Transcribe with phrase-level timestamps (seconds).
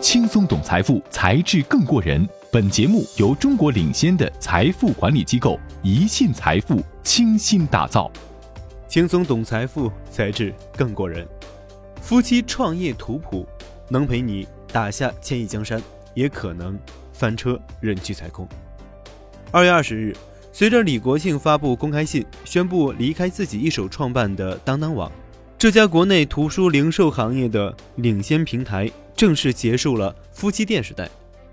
[0.00, 2.26] 轻松懂财富，才智更过人。
[2.50, 8.10] 本节目由中国领先的财富管理机构宜信财富倾心打造。
[8.88, 11.28] 轻松懂财富，才智更过人。
[12.00, 13.46] 夫妻创业图谱，
[13.90, 15.80] 能陪你打下千亿江山，
[16.14, 16.78] 也可能
[17.12, 18.48] 翻车人去财空。
[19.50, 20.16] 二月二十日，
[20.50, 25.12] 随着李国庆发布公开信，宣布离开自己一手创办的当当网，
[25.58, 28.90] 这家国内图书零售行业的领先平台
[29.20, 31.06] 正式结束了夫妻店时代。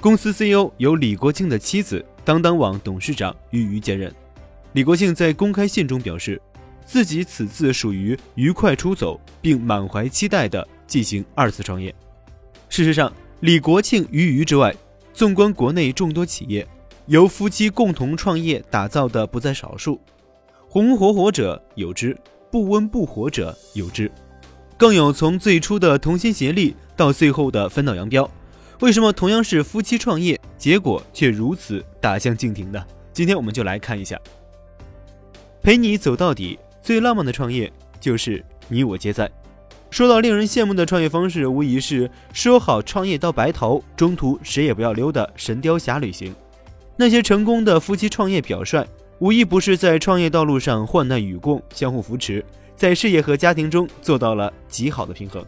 [0.00, 4.10] 公司 CEO 由李国庆的妻子、当当网董事长俞渝接任。
[4.72, 6.40] 李国庆在公开信中表示，
[6.86, 11.94] 自己此次属于愉快出走，并满怀期待地进行二次创业。
[12.70, 14.74] 事实上，李国庆于渝之外，
[15.12, 16.66] 纵观国内众多企业，
[17.08, 20.00] 由夫妻共同创业打造的不在少数。
[20.66, 22.16] 红红火火者有之，
[22.50, 24.10] 不温不火者有之，
[24.80, 28.30] 更有从最初的同心协力到最后的分道扬镳。
[28.80, 32.82] 为什么同样是夫妻创业，结果却如此大相径庭呢？
[33.12, 34.18] 今天我们就来看一下。
[35.62, 39.30] 陪你走到底，最浪漫的创业就是你我皆在。
[39.90, 46.32] 说到令人羡慕的创业方式，无疑是说好创业到白头，中途谁也不要溜的《神雕侠侣行》。
[46.96, 48.86] 那些成功的夫妻创业表率，
[49.18, 52.42] 无一不是在创业道路上患难与共，相互扶持，
[52.80, 55.44] 在事业和家庭中做到了极好的平衡。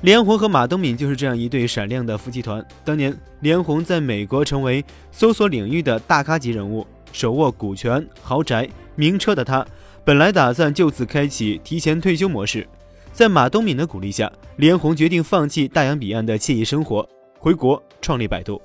[0.00, 2.66] 李彦宏和马东敏就是这样一对闪亮的夫妻团。
[2.86, 9.62] 当年，李彦宏在美国成为搜索领域的大咖级人物，手握股权、豪宅、名车的他，
[10.04, 12.66] 本来打算就此开启提前退休模式。
[13.12, 17.06] 在马东敏的鼓励下，李彦宏决定放弃大洋彼岸的惬意生活，
[17.38, 18.58] 回国创立百度。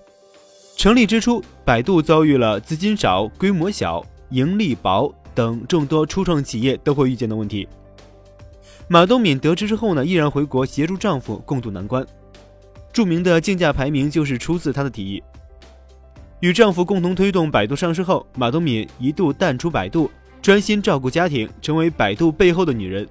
[0.77, 7.67] 成立之初，百度遭遇了资金少、规模小、盈利薄等众多初创企业都会遇见的问题。
[8.87, 12.05] 马东敏得知之后呢，毅然回国协助丈夫共度难关。
[12.91, 15.23] 著名的竞价排名就是出自她的提议。
[16.41, 20.11] 与丈夫共同推动百度上市后，马东敏一度淡出百度，
[20.41, 23.07] 专心照顾家庭，成为百度背后的女人。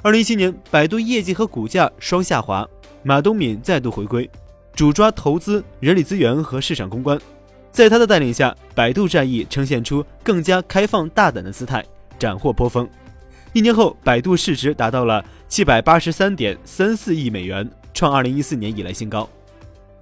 [0.00, 2.66] 二零一七年，百度业绩和股价双下滑，
[3.04, 4.28] 马东敏再度回归，
[4.74, 7.16] 主抓投资、人力资源和市场公关。
[7.72, 11.82] 在他的带领下，百度战役呈现出更加开放大胆的姿态，
[12.18, 12.86] 斩获颇丰。
[13.54, 19.26] 一年后，百度市值达到了七百八十三点三四亿美元，创二零一四年以来新高。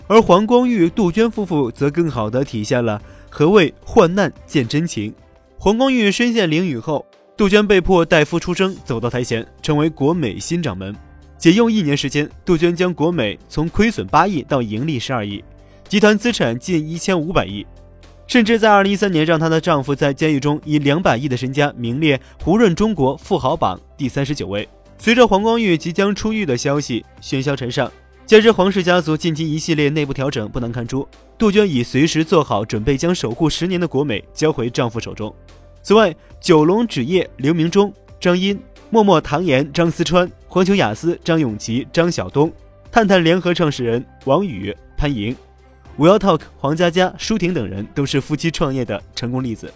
[0.09, 5.15] 而黄光裕、杜鹃夫妇则更好地体现了何谓患难见真情。
[5.57, 7.07] 黄光裕身陷囹圄后，
[7.37, 10.95] 杜鹃被迫代夫出征，走到台前，成为国美新掌门。
[11.39, 15.43] 仅用一年时间，杜鹃将国美从亏损八亿到盈利十二亿，
[15.91, 17.67] 集团资产近一千五百亿。
[18.28, 24.69] 甚至在二零一三年，让她的丈夫在监狱中以两百亿的身家名列胡润中国富豪榜第三十九位。
[24.99, 27.91] 随着黄光裕即将出狱的消息喧嚣尘上，
[28.25, 31.05] 加之黄氏家族近期一系列内部调整，不难看出，
[31.37, 35.34] 杜鹃已随时做好准备，将守护十年的国美交回丈夫手中。
[35.83, 38.57] 此外，九龙纸业刘明忠、张茵、
[38.91, 42.49] 默默唐岩张思川、环球雅思张永琪、张晓东、
[42.93, 45.34] 探探联合创始人王宇、潘莹。
[45.99, 49.73] Will Talk、黄佳佳、舒婷等人都是夫妻创业的成功例子。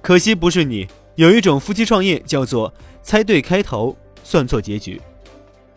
[0.00, 2.72] 可惜不是你，有一种夫妻创业叫做
[3.02, 5.00] 猜对开头，算错结局。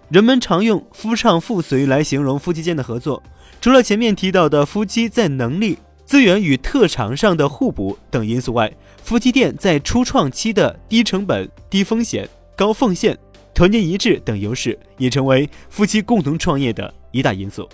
[0.09, 3.21] 人们常用“夫唱妇随”来形容夫妻间的合作，
[3.59, 8.71] 除了前面提到的夫妻在能力、资源与特长上的互补等因素外，
[9.03, 13.17] 夫妻店在初创期的低成本、低风险、高奉献、
[13.53, 17.67] 团结一致等优势，也成为夫妻共同创业的一大因素。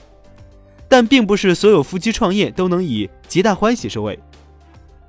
[0.94, 4.20] 但并不是所有夫妻创业都能以皆大欢喜收尾。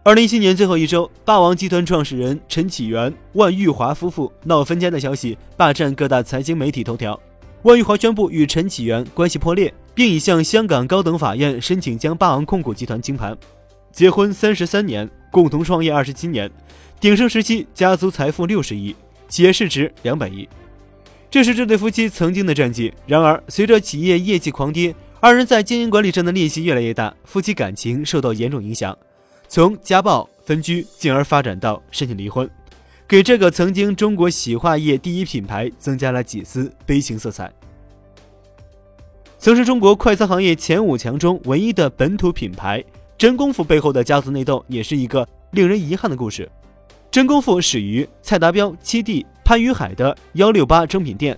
[0.03, 7.21] 二零一七年最后一周，霸王集团创始人陈启源、万玉华夫妇闹分家的消息霸占各大财经媒体头条。
[7.65, 13.37] 万玉华宣布与陈启源关系破裂，并已向香港高等法院申请将霸王控股集团清盘。
[13.93, 16.51] 结婚三十三年，共同创业二十七年，
[16.99, 18.97] 鼎盛时期家族财富六十亿，
[19.29, 20.49] 企业市值两百亿，
[21.31, 22.91] 这是这对夫妻曾经的战绩。
[23.07, 28.95] 然而，随着企业业绩狂跌，二人在经营管理上的裂隙越来越大，夫妻感情受到严重影响，
[29.49, 32.47] 从家暴、分居，进而发展到申请离婚，
[33.09, 37.51] 给这个曾经中国洗化业第一品牌增加了几丝悲情色彩。
[39.39, 42.85] 曾是中国快餐行业前五强中唯一的本土品牌，
[43.17, 46.47] 真功夫背后的家族内斗也是一个令人遗憾的故事。
[47.11, 51.35] 真功夫始于蔡达标七弟潘于海的幺六八精品店。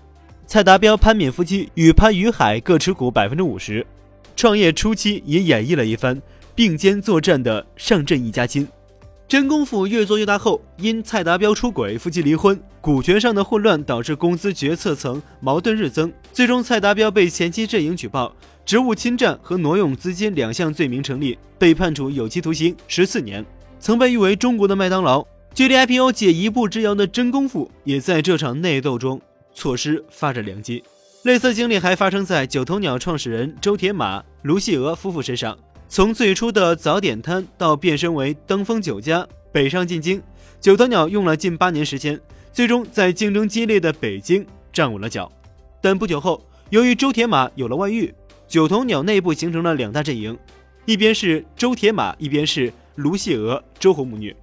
[0.48, 3.84] 蔡达标、潘敏夫妻与潘于海各持股百分之五十，
[4.36, 6.22] 创业初期也演绎了一番
[6.54, 8.66] 并肩作战的上阵一家亲。
[9.26, 18.32] 真功夫越做越大后，因蔡达标出轨，夫妻离婚，股权上的混乱导致公司决策层矛盾日增，最终蔡达标被前妻阵营举报
[18.64, 23.44] 职务侵占和挪用资金两项罪名成立，被判处有期徒刑十四年。
[23.80, 29.20] 曾被誉为中国的麦当劳，距离 IPO 仅一步之遥的真功夫，也在这场内斗中
[29.56, 30.84] 错失发展良机。
[31.22, 35.58] 类似经历还发生在九头鸟创始人周铁马、卢细娥夫妇身上。
[35.88, 40.22] 从最初的早点摊到变身为登峰酒家、北上进京，
[40.60, 42.20] 九头鸟用了近八年时间，
[42.52, 45.30] 最终在竞争激烈的北京站稳了脚。
[45.80, 48.12] 但不久后，由于周铁马有了外遇，
[48.46, 50.36] 九头鸟内部形成了两大阵营，
[50.84, 54.34] 一边是周铁马，一边是卢细娥、周红母女。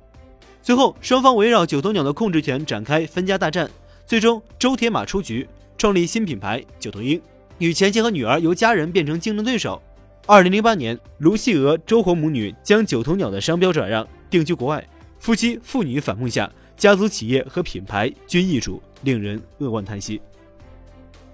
[0.61, 3.69] 最后，双方围绕九头鸟的控制权展开分家大战，
[4.05, 5.47] 最终周铁马出局，
[5.77, 7.21] 创立新品牌九头鹰，
[7.57, 9.81] 与前妻和女儿由家人变成竞争对手。
[10.25, 14.85] 二零零八年，卢细娥、周红母女将九头鸟的商标转让，定居国外。
[15.19, 20.21] 夫妻父女反目下，家族企业和品牌均易主，令人扼腕叹息。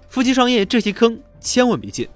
[0.08, 2.08] 夫妻创业这些坑千万别进。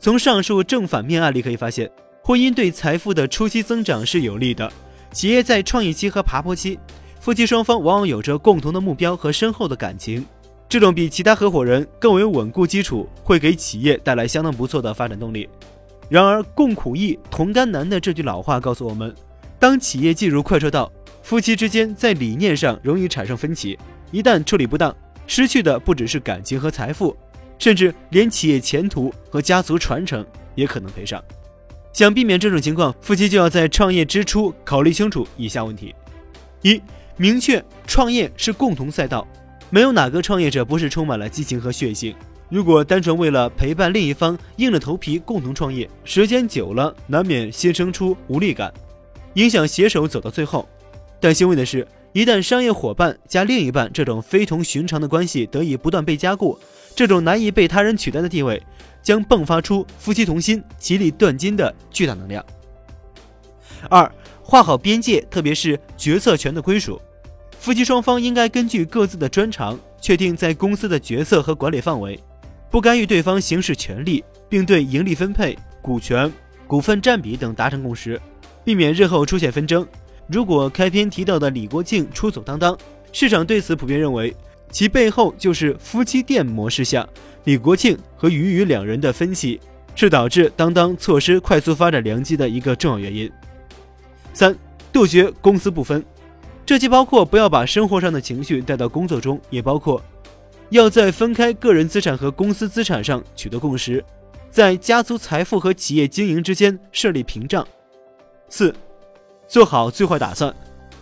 [0.00, 1.90] 从上述正反面案例可以发现，
[2.22, 4.72] 婚姻对财富的初期增长是有利的。
[5.10, 6.78] 企业在创业期和爬坡期，
[7.20, 10.24] 夫妻双方往往有着共同的目标和深厚的感情。
[10.68, 15.48] 这种比其他合伙人更为稳固基础，会给企业带来相当不错的发展动力。
[16.10, 19.14] 然而，“共苦易，同甘难”的这句老话告诉我们，
[19.58, 20.90] 当企业进入快车道，
[21.22, 23.78] 夫妻之间在理念上容易产生分歧，
[24.10, 24.94] 一旦处理不当，
[25.26, 27.16] 失去的不只是感情和财富，
[27.58, 30.24] 甚至连企业前途和家族传承
[30.54, 31.22] 也可能赔上。
[31.92, 35.94] 想避免这种情况，夫妻就要在创业之初考虑清楚以下问题：
[36.62, 36.80] 一、
[37.18, 39.26] 明确创业是共同赛道。
[39.70, 42.14] 没有哪个创业者不是充满了激情和血性。
[42.48, 48.72] 如果单纯为了陪伴另一方硬着头皮共同创业，时间久了难免先生出无力感，
[49.34, 50.66] 影响携手走到最后。
[51.20, 56.58] 但欣慰的是，一旦商业伙伴加另一半这种非同寻常的关系得以不断被加固，
[56.94, 58.62] 这种难以被他人取代的地位，
[59.02, 62.42] 将迸发出夫妻同心、其利断金的巨大能量。
[63.90, 64.10] 二，
[64.42, 66.98] 划好边界，特别是决策权的归属。
[67.58, 72.18] 夫妻双方应该根据各自的专长，确定在公司的角色和管理范围，
[72.70, 76.32] 不干预对方行使权利，并对盈利分配、股权、
[76.66, 78.18] 股份占比等达成共识，
[78.64, 79.86] 避免日后出现纷争。
[80.28, 82.78] 如果开篇提到的李国庆出走当当，
[83.12, 84.34] 市场对此普遍认为，
[84.70, 87.06] 其背后就是夫妻店模式下
[87.44, 89.60] 李国庆和俞渝两人的分歧，
[89.94, 93.30] 是导致当当错失快速发展良机的一个重要原因。
[94.32, 94.56] 三、
[94.92, 96.04] 杜绝公私不分。
[96.68, 100.02] 这既包括不要把生活上的情绪带到工作中，也包括
[100.68, 104.04] 要在分开个人资产和公司资产上取得共识，
[104.50, 107.66] 在家族财富和企业经营之间设立屏障。
[108.50, 108.74] 四，
[109.46, 110.54] 做好最坏打算，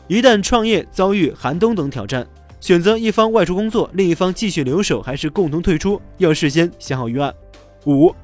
[0.06, 2.24] 一旦创业遭遇寒冬等挑战，
[2.60, 7.34] 选择一方外出工作，另一方继续留守，还是共同退出，要事先想好预案。
[7.86, 8.14] 五，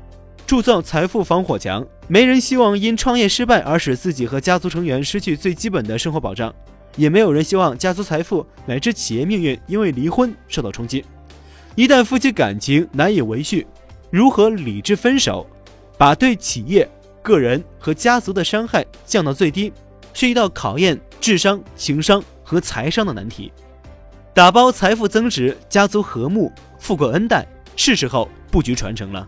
[0.47, 6.55] 铸造财富防火墙，没人希望因创业失败而使自己和家族成员失去最基本的生活保障。
[6.97, 11.05] 也没有人希望家族财富乃至企业命运因为离婚受到冲击。
[11.75, 13.67] 一旦夫妻感情难以维续，
[14.11, 15.47] 如何理智分手，
[15.97, 16.89] 把对企业、
[17.23, 19.73] 个人和家族的伤害降到最低，
[20.13, 23.51] 是一道考验智商、情商和财商的难题。
[24.35, 29.27] 打包财富增值，家族和睦，富过 N 代，是时候布局传承了。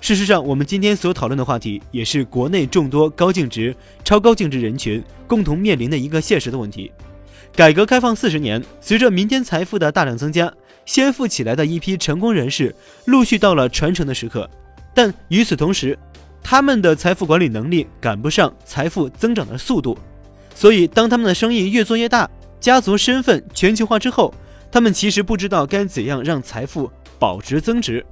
[0.00, 3.74] 事实上，我们今天所讨论的话题，也是国内众多高净值、
[4.04, 6.90] 超高净值人群共同面临的一个现实的问题。
[7.54, 10.52] 改革开放四十年，随着民间财富的大量增加，
[10.86, 12.74] 先富起来的一批成功人士
[13.06, 14.48] 陆续到了传承的时刻。
[14.94, 15.98] 但与此同时，
[16.42, 19.98] 他们的财富管理能力赶不上财富增长的速度，
[20.54, 24.32] 所以当他们的生意越做越大，家族身份全球化之后，
[24.70, 28.06] 他们其实不知道该怎样让财富保值增值。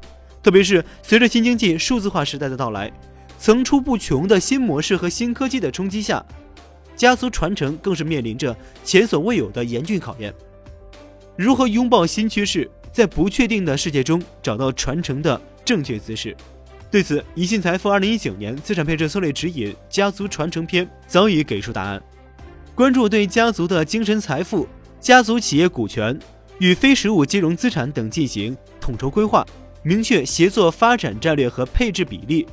[0.46, 2.88] 特别是随着新经济数字化时代的到来，
[3.36, 6.24] 层出不穷的新模式和新科技的冲击下，
[6.94, 10.32] 家族传承更是面临着前所未有的严峻考验。
[11.36, 16.36] 如何拥抱新趋势，在不确定的世界中找到传承的正确姿势？
[16.92, 22.00] 对此，宜信财富二零一九年资产配置策略指引家族传承篇早已给出答案。
[22.72, 24.68] 关注对家族的精神财富、
[25.00, 26.16] 家族企业股权
[26.60, 29.44] 与非实物金融资产等进行统筹规划。
[29.86, 32.44] 明确协作发展战略和配置比例，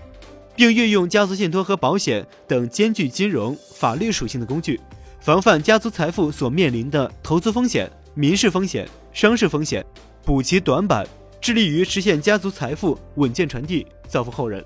[0.56, 4.80] 并运用家族信托和保险等兼具金融、法律属性的工具，
[5.20, 9.84] 防范家族财富所面临的投资风险、民事风险、商事风险，
[10.24, 11.08] 补齐短板，
[11.42, 14.64] 致力于实现家族财富稳健传递，造福后人。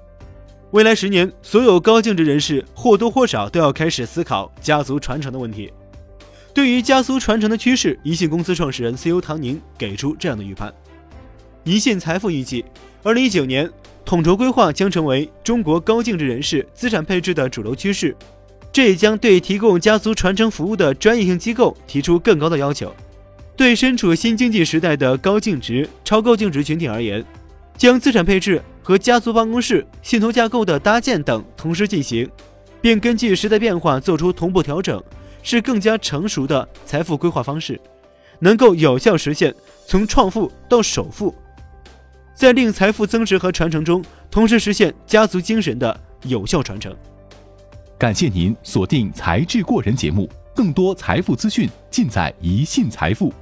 [0.72, 5.72] 未来十年，所有高净值人士或多或少都要开始思考家族传承的问题。
[6.54, 10.74] 对于家族传承的趋势，宜信公司创始人 CEO 唐宁给出这样的预判：
[11.68, 12.64] 宜信财富预计，
[13.04, 13.70] 二零一九年
[14.06, 18.16] 统筹规划将成为中国高净值人士资产配置的主流趋势，
[18.72, 22.96] 这也将对提供家族传承服务的专业性机构提出更高的要求。
[23.58, 27.22] 对身处新经济时代的高净值、超高净值群体而言，
[27.76, 32.30] 将资产配置和家族办公室信托架构的搭建等同时进行，
[32.80, 35.04] 并根据时代变化做出同步调整，
[35.44, 37.78] 是更加成熟的财富规划方式，
[38.40, 39.54] 能够有效实现
[39.86, 41.36] 从创富到首富，
[42.38, 46.96] 在令财富增值和传承中，同时实现家族精神的有效传承。
[47.98, 53.34] 感谢您锁定《财智过人》节目，更多财富资讯尽在一信财富。